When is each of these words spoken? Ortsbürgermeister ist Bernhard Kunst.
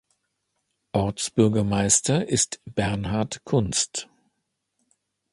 Ortsbürgermeister 0.93 2.27
ist 2.27 2.59
Bernhard 2.65 3.41
Kunst. 3.45 4.09